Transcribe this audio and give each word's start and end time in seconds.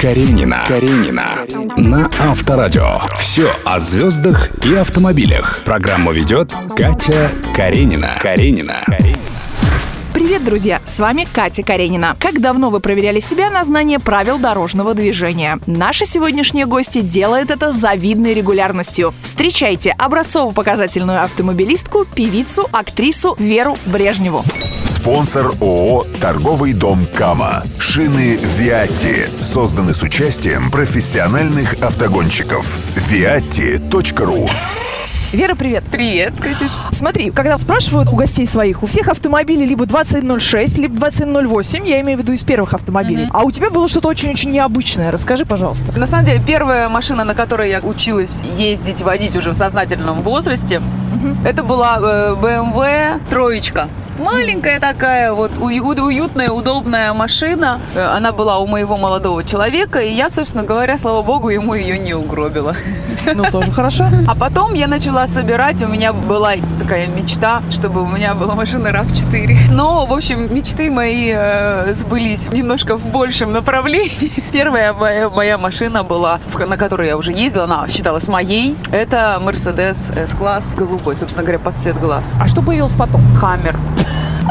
Каренина. 0.00 0.58
Каренина. 0.68 1.24
На 1.76 2.10
Авторадио. 2.20 3.00
Все 3.18 3.50
о 3.64 3.80
звездах 3.80 4.50
и 4.64 4.74
автомобилях. 4.74 5.60
Программу 5.64 6.12
ведет 6.12 6.52
Катя 6.76 7.30
Каренина. 7.56 8.10
Каренина. 8.20 8.84
Привет, 10.12 10.44
друзья! 10.44 10.80
С 10.84 10.98
вами 10.98 11.26
Катя 11.32 11.62
Каренина. 11.62 12.16
Как 12.18 12.40
давно 12.40 12.70
вы 12.70 12.80
проверяли 12.80 13.20
себя 13.20 13.50
на 13.50 13.64
знание 13.64 13.98
правил 13.98 14.38
дорожного 14.38 14.94
движения? 14.94 15.58
Наши 15.66 16.04
сегодняшние 16.04 16.66
гости 16.66 17.00
делают 17.00 17.50
это 17.50 17.70
с 17.70 17.74
завидной 17.74 18.34
регулярностью. 18.34 19.14
Встречайте 19.22 19.94
образцово-показательную 19.98 21.24
автомобилистку, 21.24 22.04
певицу, 22.04 22.68
актрису 22.70 23.34
Веру 23.38 23.78
Брежневу. 23.86 24.44
Спонсор 25.04 25.52
ООО 25.60 26.06
«Торговый 26.18 26.72
дом 26.72 26.98
Кама». 27.14 27.62
Шины 27.78 28.38
«Виатти» 28.56 29.26
созданы 29.38 29.92
с 29.92 30.02
участием 30.02 30.70
профессиональных 30.70 31.74
автогонщиков. 31.82 32.78
viatti.ru 33.10 34.50
Вера, 35.32 35.54
привет. 35.56 35.84
Привет, 35.90 36.32
Катюш. 36.40 36.70
Смотри, 36.92 37.30
когда 37.32 37.58
спрашивают 37.58 38.08
у 38.08 38.16
гостей 38.16 38.46
своих, 38.46 38.82
у 38.82 38.86
всех 38.86 39.08
автомобилей 39.08 39.66
либо 39.66 39.84
2006, 39.84 40.78
либо 40.78 40.96
2008, 40.96 41.86
я 41.86 42.00
имею 42.00 42.16
в 42.16 42.22
виду 42.22 42.32
из 42.32 42.42
первых 42.42 42.72
автомобилей. 42.72 43.28
А 43.30 43.42
у 43.42 43.50
тебя 43.50 43.68
было 43.68 43.86
что-то 43.88 44.08
очень-очень 44.08 44.52
необычное. 44.52 45.10
Расскажи, 45.10 45.44
пожалуйста. 45.44 45.84
На 45.98 46.06
самом 46.06 46.24
деле, 46.24 46.40
первая 46.46 46.88
машина, 46.88 47.24
на 47.24 47.34
которой 47.34 47.68
я 47.68 47.80
училась 47.80 48.32
ездить, 48.56 49.02
водить 49.02 49.36
уже 49.36 49.50
в 49.50 49.54
сознательном 49.54 50.22
возрасте, 50.22 50.80
это 51.44 51.62
была 51.62 51.98
э, 52.00 52.36
BMW 52.40 53.20
троечка. 53.28 53.90
Маленькая 54.18 54.78
такая 54.80 55.32
вот 55.32 55.50
уют- 55.58 55.98
уютная, 56.00 56.50
удобная 56.50 57.12
машина. 57.12 57.80
Э, 57.94 58.04
Она 58.16 58.32
была 58.32 58.58
у 58.58 58.66
моего 58.66 58.96
молодого 58.96 59.42
человека, 59.44 59.98
и 60.00 60.12
я, 60.12 60.30
собственно 60.30 60.62
говоря, 60.62 60.98
слава 60.98 61.22
богу, 61.22 61.48
ему 61.50 61.74
ее 61.74 61.98
не 61.98 62.14
угробила. 62.14 62.74
Ну, 63.34 63.44
тоже 63.50 63.72
хорошо. 63.72 64.04
А 64.28 64.34
потом 64.34 64.74
я 64.74 64.86
начала 64.86 65.26
собирать, 65.26 65.82
у 65.82 65.86
меня 65.88 66.12
была 66.12 66.52
такая 66.80 67.06
мечта, 67.08 67.62
чтобы 67.70 68.02
у 68.02 68.06
меня 68.06 68.34
была 68.34 68.54
машина 68.54 68.88
RAV4. 68.88 69.70
Но, 69.72 70.06
в 70.06 70.12
общем, 70.12 70.54
мечты 70.54 70.90
мои 70.90 71.32
э, 71.34 71.92
сбылись 71.94 72.48
немножко 72.52 72.96
в 72.96 73.04
большем 73.06 73.52
направлении. 73.52 74.30
Первая 74.52 74.92
моя, 74.92 75.28
моя 75.28 75.58
машина 75.58 76.04
была, 76.04 76.38
на 76.58 76.76
которой 76.76 77.08
я 77.08 77.16
уже 77.16 77.32
ездила, 77.32 77.64
она 77.64 77.88
считалась 77.88 78.28
моей. 78.28 78.76
Это 78.92 79.40
Mercedes 79.44 80.18
S-класс 80.18 80.74
голубой, 80.76 81.16
собственно 81.16 81.42
говоря, 81.42 81.58
под 81.58 81.74
цвет 81.76 81.98
глаз. 82.00 82.34
А 82.40 82.46
что 82.48 82.62
появилось 82.62 82.94
потом? 82.94 83.22
Хаммер. 83.34 83.76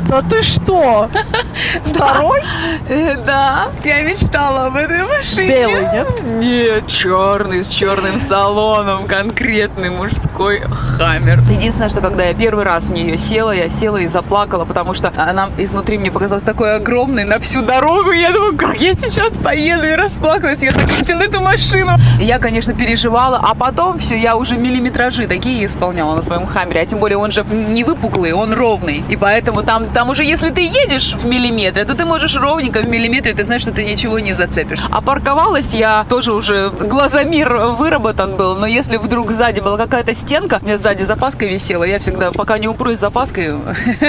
Да 0.08 0.22
ты 0.22 0.42
что? 0.44 1.10
Второй? 1.86 2.42
Э, 2.90 3.16
Да, 3.26 3.70
я 3.84 4.02
мечтала 4.04 4.68
об 4.68 4.76
этой 4.76 5.04
машине. 5.04 5.48
Белый, 5.48 5.82
нет? 5.82 6.24
Нет, 6.24 6.88
черный, 6.88 7.64
с 7.64 7.68
черным 7.68 8.20
салоном, 8.20 9.06
конкретный 9.08 9.90
мужской 9.90 10.62
хаммер. 10.98 11.40
Единственное, 11.50 11.90
что 11.90 12.02
когда 12.02 12.26
я 12.26 12.34
первый 12.34 12.64
раз 12.66 12.86
в 12.86 12.92
нее 12.92 13.18
села, 13.18 13.52
я 13.52 13.70
села 13.70 13.98
и 13.98 14.08
заплакала, 14.08 14.66
потому 14.66 14.94
что 14.94 15.12
она 15.16 15.50
изнутри 15.58 15.98
мне 15.98 16.12
показалась 16.12 16.44
такой 16.44 16.76
огромной 16.76 17.24
на 17.24 17.40
всю 17.40 17.62
дорогу. 17.62 18.12
И 18.12 18.20
я 18.20 18.32
думаю, 18.32 18.58
как 18.58 18.82
я 18.82 18.94
сейчас 18.94 19.34
поеду 19.34 19.86
и 19.88 19.94
расплакалась. 19.96 20.62
Я 20.62 20.74
так 20.74 20.90
хотела 20.90 21.22
эту 21.22 21.42
машину. 21.42 21.94
Я, 22.20 22.40
конечно, 22.40 22.74
переживала, 22.74 23.40
а 23.42 23.56
потом 23.56 24.00
все, 24.00 24.16
я 24.18 24.36
уже 24.36 24.58
миллиметражи 24.58 25.28
такие 25.28 25.66
исполняла 25.66 26.16
на 26.16 26.22
своем 26.22 26.46
хаммере. 26.46 26.82
А 26.82 26.86
тем 26.86 27.00
более 27.00 27.18
он 27.18 27.32
же 27.32 27.44
не 27.44 27.84
выпуклый, 27.84 28.34
он 28.34 28.54
ровный. 28.54 29.04
И 29.10 29.16
поэтому 29.16 29.64
там, 29.64 29.88
там 29.94 30.10
уже, 30.10 30.24
если 30.24 30.50
ты 30.50 30.62
едешь 30.62 31.14
в 31.14 31.26
миллиметре, 31.26 31.86
то 31.86 31.94
ты 31.94 32.06
можешь 32.06 32.36
ровненько 32.36 32.82
в 32.82 32.88
миллиметре, 32.88 33.34
ты 33.34 33.44
знаешь, 33.44 33.62
что 33.62 33.72
ты 33.72 33.84
ничего 33.84 34.20
не 34.20 34.34
зацепишь. 34.34 34.80
А 34.90 35.02
парковалась 35.02 35.74
я 35.74 36.06
тоже 36.10 36.34
уже, 36.34 36.70
глазомир 36.70 37.54
выработан 37.78 38.36
был, 38.36 38.56
но 38.56 38.66
если 38.66 38.98
вдруг 38.98 39.32
сзади 39.32 39.60
была 39.60 39.78
какая-то 39.78 40.16
стенка, 40.16 40.60
у 40.62 40.66
меня 40.66 40.78
сзади 40.78 41.04
запаска 41.04 41.46
висела, 41.46 41.84
я 41.84 42.00
всегда, 42.00 42.32
пока 42.32 42.58
не 42.58 42.68
упрусь 42.68 43.00
запаской, 43.00 43.54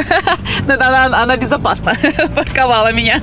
она, 0.69 1.23
она 1.23 1.37
безопасно 1.37 1.95
парковала 2.35 2.93
меня. 2.93 3.21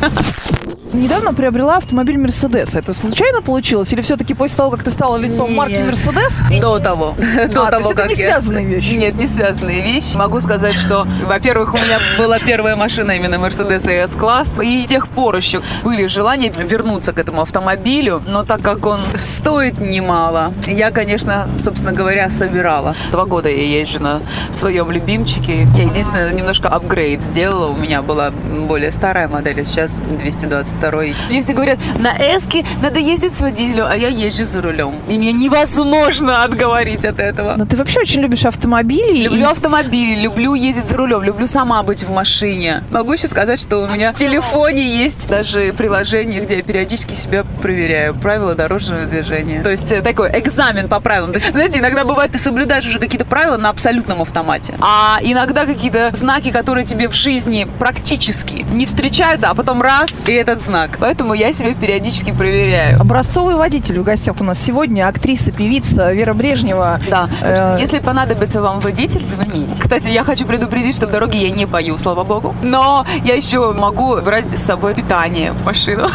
Недавно 0.94 1.34
приобрела 1.34 1.78
автомобиль 1.78 2.18
Мерседес. 2.18 2.76
Это 2.76 2.94
случайно 2.94 3.42
получилось? 3.42 3.94
Или 3.94 4.02
все-таки 4.02 4.34
после 4.34 4.58
того, 4.58 4.72
как 4.72 4.84
ты 4.84 4.92
стала 4.92 5.16
лицом 5.16 5.50
не. 5.50 5.56
марки 5.56 5.80
Мерседес? 5.80 6.44
До 6.60 6.80
того. 6.80 7.16
До 7.54 7.68
а, 7.68 7.72
того, 7.72 7.94
то 7.94 8.08
есть 8.10 8.24
как 8.24 8.40
это 8.40 8.50
не 8.50 8.64
я... 8.64 8.76
вещи? 8.76 8.94
Нет, 8.96 9.16
не 9.16 9.28
связанные 9.28 9.82
вещи. 9.82 10.18
Могу 10.18 10.42
сказать, 10.42 10.74
что, 10.74 11.08
во-первых, 11.26 11.74
у 11.74 11.78
меня 11.78 11.98
была 12.18 12.40
первая 12.40 12.76
машина 12.76 13.12
именно 13.12 13.40
Мерседес 13.40 13.86
С-класс. 13.86 14.60
И 14.62 14.84
с 14.84 14.90
тех 14.90 15.08
пор 15.08 15.38
еще 15.38 15.62
были 15.84 16.08
желания 16.08 16.52
вернуться 16.52 17.14
к 17.14 17.20
этому 17.20 17.42
автомобилю. 17.42 18.22
Но 18.28 18.44
так 18.44 18.62
как 18.62 18.86
он 18.86 19.00
стоит 19.16 19.80
немало, 19.80 20.54
я, 20.68 20.92
конечно, 20.92 21.48
собственно 21.58 21.94
говоря, 21.94 22.30
собирала. 22.30 22.96
Два 23.12 23.26
года 23.26 23.48
я 23.48 23.80
езжу 23.80 24.00
на 24.02 24.22
своем 24.52 24.92
любимчике. 24.92 25.68
Я 25.76 25.84
единственное, 25.84 26.32
немножко 26.34 26.68
апгрейд 26.68 27.22
сделала. 27.22 27.68
У 27.68 27.78
меня 27.78 28.02
была 28.02 28.32
более 28.32 28.92
старая 28.92 29.30
модель, 29.30 29.62
а 29.62 29.66
сейчас 29.66 29.94
220 29.94 30.81
второй. 30.82 31.16
Мне 31.30 31.44
все 31.44 31.54
говорят, 31.54 31.78
на 32.00 32.18
эске 32.18 32.66
надо 32.82 32.98
ездить 32.98 33.34
с 33.36 33.40
водителем, 33.40 33.86
а 33.88 33.96
я 33.96 34.08
езжу 34.08 34.46
за 34.46 34.64
рулем. 34.64 34.96
И 35.08 35.16
мне 35.16 35.32
невозможно 35.32 36.44
отговорить 36.44 37.06
от 37.06 37.20
этого. 37.20 37.54
Но 37.56 37.68
ты 37.68 37.78
вообще 37.78 38.00
очень 38.00 38.22
любишь 38.22 38.46
автомобили. 38.46 39.26
Люблю 39.26 39.48
и... 39.48 39.52
автомобили, 39.52 40.24
люблю 40.24 40.56
ездить 40.56 40.86
за 40.86 40.98
рулем, 40.98 41.22
люблю 41.22 41.46
сама 41.46 41.84
быть 41.84 42.04
в 42.04 42.12
машине. 42.12 42.84
Могу 42.90 43.14
еще 43.14 43.28
сказать, 43.28 43.62
что 43.62 43.84
у 43.84 43.88
меня 43.88 44.12
в 44.12 44.16
телефоне 44.16 45.04
есть 45.04 45.28
даже 45.28 45.72
приложение, 45.74 46.42
где 46.42 46.58
я 46.58 46.64
периодически 46.64 47.14
себя 47.14 47.44
проверяю. 47.62 48.16
Правила 48.16 48.56
дорожного 48.56 49.06
движения. 49.06 49.62
То 49.62 49.70
есть 49.70 49.92
э, 49.92 50.02
такой 50.02 50.32
экзамен 50.34 50.88
по 50.88 51.00
правилам. 51.00 51.32
То 51.32 51.38
есть, 51.38 51.52
знаете, 51.52 51.78
иногда 51.78 52.06
бывает, 52.06 52.32
ты 52.32 52.40
соблюдаешь 52.40 52.88
уже 52.88 52.98
какие-то 52.98 53.26
правила 53.26 53.58
на 53.58 53.70
абсолютном 53.70 54.24
автомате. 54.24 54.74
А 54.80 55.20
иногда 55.22 55.68
какие-то 55.68 56.12
знаки, 56.16 56.50
которые 56.50 56.88
тебе 56.88 57.08
в 57.08 57.14
жизни 57.14 57.68
практически 57.78 58.66
не 58.72 58.88
встречаются, 58.88 59.48
а 59.48 59.54
потом 59.54 59.84
раз, 59.84 60.28
и 60.28 60.34
этот 60.34 60.60
знак 60.64 60.71
Поэтому 61.00 61.34
я 61.34 61.54
себя 61.54 61.74
периодически 61.74 62.32
проверяю. 62.32 63.00
Образцовый 63.00 63.56
водитель 63.56 64.00
в 64.00 64.04
гостях 64.04 64.36
у 64.40 64.44
нас 64.44 64.60
сегодня. 64.60 65.08
Актриса, 65.08 65.52
певица 65.52 66.12
Вера 66.12 66.34
Брежнева. 66.34 67.00
Да. 67.10 67.28
Что, 67.38 67.48
Э, 67.48 67.78
Если 67.80 68.00
понадобится 68.00 68.62
вам 68.62 68.80
водитель, 68.80 69.24
звоните. 69.24 69.82
Кстати, 69.82 70.10
я 70.10 70.24
хочу 70.24 70.46
предупредить, 70.46 70.96
что 70.96 71.08
в 71.08 71.12
дороге 71.12 71.40
я 71.40 71.50
не 71.52 71.66
пою, 71.66 71.98
слава 71.98 72.24
богу. 72.24 72.56
Но 72.64 73.06
я 73.24 73.36
еще 73.36 73.74
могу 73.74 74.20
брать 74.22 74.48
с 74.50 74.62
собой 74.62 74.94
питание 74.94 75.52
в 75.52 75.66
машину. 75.66 76.08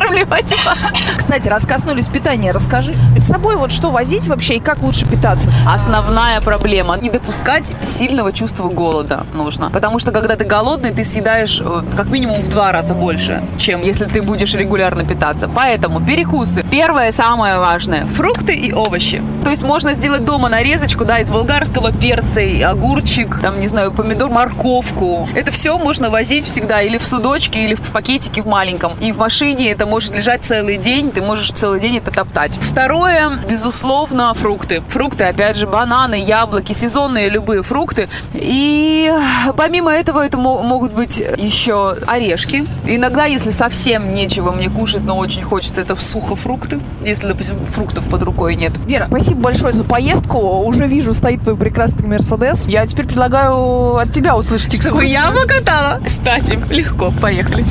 Подкармливать 0.00 0.64
вас. 0.64 0.78
Кстати, 1.16 1.48
раз 1.48 1.66
коснулись 1.66 2.08
питания, 2.08 2.52
расскажи. 2.52 2.94
С 3.18 3.26
собой 3.26 3.56
вот 3.56 3.70
что 3.70 3.90
возить 3.90 4.26
вообще 4.26 4.56
и 4.56 4.60
как 4.60 4.82
лучше 4.82 5.06
питаться? 5.06 5.52
Основная 5.66 6.40
проблема– 6.40 6.96
не 7.00 7.10
допускать 7.10 7.72
сильного 7.86 8.32
чувства 8.32 8.68
голода 8.68 9.26
нужно. 9.34 9.70
Потому 9.70 9.98
что, 9.98 10.10
когда 10.10 10.36
ты 10.36 10.44
голодный, 10.44 10.92
ты 10.92 11.04
съедаешь 11.04 11.60
э, 11.62 11.82
как 11.96 12.08
минимум 12.08 12.40
в 12.40 12.48
два 12.48 12.72
раза 12.72 12.94
больше, 12.94 13.42
чем 13.58 13.82
если 13.82 14.06
ты 14.06 14.22
будешь 14.22 14.54
регулярно 14.54 15.04
питаться. 15.04 15.48
Поэтому 15.48 16.00
перекусы. 16.00 16.64
Первое, 16.70 17.12
самое 17.12 17.58
важное– 17.58 18.06
фрукты 18.16 18.54
и 18.54 18.72
овощи. 18.72 19.22
То 19.44 19.50
есть 19.50 19.62
можно 19.62 19.94
сделать 19.94 20.24
дома 20.24 20.48
нарезочку, 20.48 21.04
да, 21.04 21.18
из 21.18 21.28
болгарского 21.28 21.92
перца, 21.92 22.40
и 22.40 22.62
огурчик, 22.62 23.40
там, 23.40 23.60
не 23.60 23.68
знаю, 23.68 23.92
помидор, 23.92 24.30
морковку. 24.30 25.28
Это 25.34 25.50
все 25.50 25.78
можно 25.78 26.10
возить 26.10 26.46
всегда 26.46 26.80
или 26.80 26.96
в 26.96 27.06
судочке, 27.06 27.64
или 27.64 27.74
в 27.74 27.82
пакетике 27.92 28.40
в 28.42 28.46
маленьком. 28.46 28.92
И 29.00 29.12
в 29.12 29.18
машине 29.18 29.70
это 29.70 29.89
может 29.90 30.14
лежать 30.14 30.44
целый 30.44 30.78
день, 30.78 31.10
ты 31.10 31.20
можешь 31.20 31.50
целый 31.50 31.80
день 31.80 31.96
это 31.98 32.10
топтать. 32.10 32.56
Второе, 32.62 33.30
безусловно, 33.48 34.32
фрукты. 34.34 34.82
Фрукты, 34.88 35.24
опять 35.24 35.56
же, 35.56 35.66
бананы, 35.66 36.14
яблоки, 36.14 36.72
сезонные 36.72 37.28
любые 37.28 37.62
фрукты. 37.62 38.08
И 38.32 39.12
помимо 39.56 39.90
этого, 39.92 40.24
это 40.24 40.38
мо- 40.38 40.62
могут 40.62 40.92
быть 40.92 41.18
еще 41.18 41.96
орешки. 42.06 42.66
Иногда, 42.86 43.24
если 43.26 43.50
совсем 43.50 44.14
нечего 44.14 44.52
мне 44.52 44.70
кушать, 44.70 45.02
но 45.02 45.18
очень 45.18 45.42
хочется, 45.42 45.80
это 45.82 45.96
сухофрукты. 45.96 46.80
Если, 47.04 47.26
допустим, 47.26 47.56
фруктов 47.66 48.08
под 48.08 48.22
рукой 48.22 48.54
нет. 48.54 48.72
Вера, 48.86 49.06
спасибо 49.08 49.40
большое 49.40 49.72
за 49.72 49.84
поездку. 49.84 50.38
Уже 50.38 50.86
вижу, 50.86 51.12
стоит 51.14 51.42
твой 51.42 51.56
прекрасный 51.56 52.06
Мерседес. 52.06 52.66
Я 52.66 52.86
теперь 52.86 53.06
предлагаю 53.06 53.96
от 53.96 54.12
тебя 54.12 54.36
услышать 54.36 54.72
Чтобы 54.80 55.04
экскурсию. 55.04 55.20
я 55.20 55.30
покатала. 55.32 56.00
Кстати, 56.04 56.58
легко, 56.70 57.12
поехали. 57.20 57.64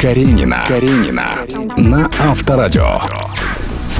Каренина. 0.00 0.64
Каренина. 0.68 1.24
На 1.76 2.08
Авторадио. 2.30 3.00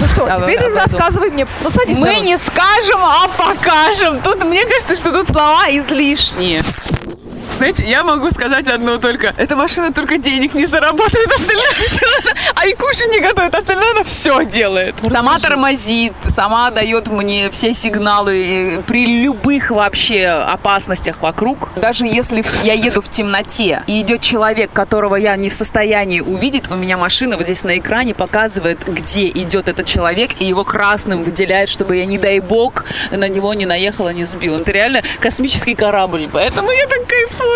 Ну 0.00 0.06
что, 0.06 0.26
Давай, 0.26 0.52
теперь 0.54 0.60
давай, 0.70 0.84
рассказывай 0.84 1.30
мне. 1.30 1.46
Ну, 1.60 1.70
садись 1.70 1.98
Мы 1.98 2.06
давай. 2.06 2.20
не 2.20 2.38
скажем, 2.38 3.00
а 3.00 3.26
покажем. 3.36 4.20
Тут, 4.22 4.44
мне 4.44 4.64
кажется, 4.64 4.94
что 4.94 5.10
тут 5.10 5.28
слова 5.28 5.64
излишние. 5.70 6.62
Знаете, 7.58 7.82
я 7.82 8.04
могу 8.04 8.30
сказать 8.30 8.68
одно 8.68 8.98
только. 8.98 9.34
Эта 9.36 9.56
машина 9.56 9.92
только 9.92 10.16
денег 10.16 10.54
не 10.54 10.66
заработает, 10.66 11.26
остальное 11.26 11.70
всё. 11.72 12.06
А 12.54 12.66
и 12.68 12.74
кушать 12.74 13.10
не 13.10 13.18
готовит, 13.18 13.52
остальное 13.52 13.90
она 13.90 14.04
все 14.04 14.44
делает. 14.44 14.94
Сама 15.10 15.40
тормозит, 15.40 16.12
сама 16.28 16.70
дает 16.70 17.08
мне 17.08 17.50
все 17.50 17.74
сигналы 17.74 18.76
э, 18.78 18.82
при 18.82 19.24
любых 19.24 19.70
вообще 19.70 20.26
опасностях 20.26 21.20
вокруг. 21.20 21.70
Даже 21.74 22.06
если 22.06 22.44
я 22.62 22.74
еду 22.74 23.00
в 23.00 23.10
темноте 23.10 23.82
и 23.88 24.02
идет 24.02 24.20
человек, 24.20 24.72
которого 24.72 25.16
я 25.16 25.34
не 25.34 25.50
в 25.50 25.52
состоянии 25.52 26.20
увидеть, 26.20 26.70
у 26.70 26.76
меня 26.76 26.96
машина 26.96 27.36
вот 27.36 27.46
здесь 27.46 27.64
на 27.64 27.76
экране 27.76 28.14
показывает, 28.14 28.86
где 28.86 29.26
идет 29.30 29.66
этот 29.66 29.84
человек, 29.84 30.30
и 30.38 30.44
его 30.44 30.62
красным 30.62 31.24
выделяет, 31.24 31.68
чтобы 31.68 31.96
я, 31.96 32.06
не 32.06 32.18
дай 32.18 32.38
бог, 32.38 32.84
на 33.10 33.28
него 33.28 33.52
не 33.54 33.66
наехала, 33.66 34.10
не 34.10 34.26
сбил. 34.26 34.58
Это 34.58 34.70
реально 34.70 35.02
космический 35.18 35.74
корабль, 35.74 36.28
поэтому 36.32 36.70
я 36.70 36.86
так 36.86 37.04
кайфую. 37.04 37.47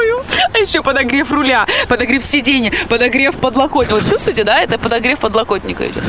А 0.54 0.58
еще 0.58 0.82
подогрев 0.82 1.30
руля, 1.32 1.66
подогрев 1.88 2.24
сиденья, 2.24 2.72
подогрев 2.88 3.36
подлокотника. 3.36 3.94
Вот 3.94 4.08
чувствуете, 4.08 4.44
да? 4.44 4.60
Это 4.62 4.78
подогрев 4.78 5.18
подлокотника 5.18 5.86
идет. 5.86 6.04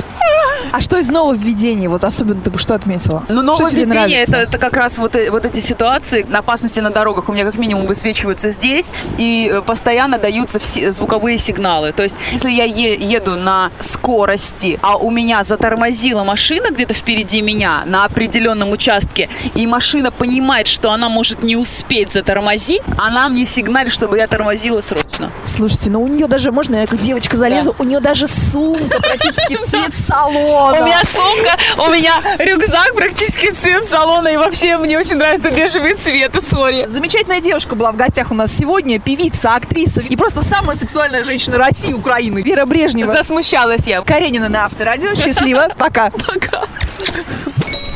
А 0.74 0.80
что 0.81 0.98
из 0.98 1.08
нововведений? 1.08 1.88
Вот 1.88 2.04
особенно 2.04 2.42
ты 2.42 2.50
бы 2.50 2.58
что 2.58 2.74
отметила? 2.74 3.24
Ну, 3.30 3.44
нововведение 3.44 4.24
это, 4.24 4.38
это 4.38 4.58
как 4.58 4.75
раз 4.75 4.98
вот, 4.98 5.16
вот 5.30 5.46
эти 5.46 5.60
ситуации, 5.60 6.25
опасности 6.36 6.80
на 6.80 6.90
дорогах 6.90 7.30
у 7.30 7.31
меня 7.31 7.46
как 7.46 7.60
минимум 7.60 7.86
высвечиваются 7.86 8.50
здесь, 8.50 8.92
и 9.20 9.52
э, 9.54 9.62
постоянно 9.62 10.18
даются 10.18 10.60
все 10.60 10.92
звуковые 10.92 11.38
сигналы. 11.38 11.92
То 11.92 12.02
есть, 12.02 12.16
если 12.31 12.50
я 12.50 12.64
е- 12.64 12.96
еду 12.96 13.36
на 13.36 13.70
скорости, 13.80 14.80
а 14.81 14.98
у 14.98 15.12
меня 15.12 15.44
затормозила 15.44 16.24
машина 16.24 16.72
где-то 16.72 16.96
впереди 16.96 17.42
меня 17.44 17.84
на 17.86 18.06
определенном 18.06 18.72
участке, 18.72 19.30
и 19.54 19.68
машина 19.68 20.10
понимает, 20.10 20.66
что 20.66 20.90
она 20.92 21.08
может 21.08 21.44
не 21.44 21.56
успеть 21.56 22.12
затормозить, 22.12 22.81
она 22.98 23.30
мне 23.30 23.46
сигналит, 23.46 23.94
чтобы 23.94 24.18
я 24.18 24.25
тормозила 24.25 24.81
срочно. 24.81 25.30
Слушайте, 25.46 25.92
ну 25.92 26.02
у 26.02 26.08
нее 26.08 26.25
даже, 26.25 26.52
можно 26.52 26.78
я 26.78 26.88
как 26.88 27.00
девочка 27.00 27.38
залезу, 27.38 27.75
у 27.78 27.84
нее 27.84 28.00
даже 28.00 28.28
сумка 28.28 29.00
практически 29.00 29.56
в 29.56 29.68
цвет 29.70 29.92
салона. 30.08 30.62
У 30.71 30.86
меня 30.86 31.01
сумка, 31.04 31.57
у 31.77 31.89
меня 31.92 32.21
рюкзак 32.39 32.94
практически 32.95 33.51
цвет 33.51 33.89
салона, 33.89 34.30
и 34.30 34.38
вообще 34.38 34.77
мне 34.77 34.98
очень 34.98 35.18
нравится 35.18 35.51
бежевый 35.51 35.95
цвет, 35.95 36.36
и 36.36 36.42
сори. 36.42 36.86
Замечательная 36.88 37.42
девушка 37.42 37.75
была 37.75 37.92
в 37.92 37.98
гостях 37.98 38.31
у 38.31 38.33
нас 38.33 38.51
сегодня, 38.51 39.00
певица, 39.00 39.56
актриса 39.56 40.01
и 40.01 40.15
просто 40.15 40.42
самая 40.42 40.77
сексуальная 40.77 41.24
женщина 41.25 41.57
России 41.57 41.92
Украины. 41.92 42.42
Вера 42.42 42.65
Брежнева. 42.65 43.12
Засмущалась 43.12 43.88
я. 43.88 44.01
Каренина 44.01 44.48
на 44.48 44.65
Авторадио. 44.65 45.15
Счастливо. 45.15 45.68
Пока. 45.77 46.12
Пока. 46.12 46.63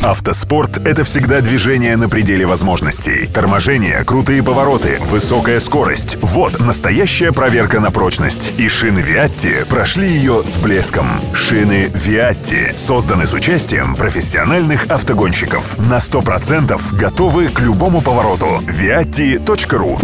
Автоспорт– 0.07 0.77
это 0.87 1.03
всегда 1.03 1.41
движение 1.41 1.97
на 1.97 2.07
пределе 2.07 2.45
возможностей. 2.45 3.25
Торможение, 3.25 4.05
крутые 4.05 4.41
повороты, 4.41 4.99
высокая 5.01 5.59
скорость– 5.59 6.17
вот 6.21 6.61
настоящая 6.61 7.33
проверка 7.33 7.81
на 7.81 7.91
прочность. 7.91 8.57
И 8.57 8.69
шины 8.69 8.99
Виатти 8.99 9.65
прошли 9.67 10.07
ее 10.07 10.45
с 10.45 10.55
блеском. 10.59 11.07
Шины 11.33 11.91
Виатти 11.93 12.71
созданы 12.77 13.27
с 13.27 13.33
участием 13.33 13.95
профессиональных 13.97 14.87
автогонщиков. 14.89 15.77
На 15.77 15.97
100% 15.97 16.95
готовы 16.95 17.49
к 17.49 17.59
любому 17.59 17.99
повороту. 17.99 18.47
Viatti.ru 18.65 20.01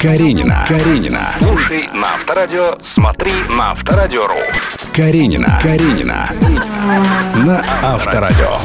Каренина. 0.00 0.64
Каренина. 0.66 1.28
Слушай 1.38 1.90
на 1.92 2.14
Авторадио, 2.14 2.78
смотри 2.80 3.32
на 3.50 3.72
Авторадио.ру. 3.72 4.40
Каренина. 4.94 5.60
Каренина. 5.62 6.30
На 7.44 7.62
Авторадио. 7.82 8.58